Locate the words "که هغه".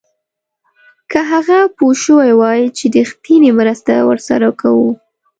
1.11-1.57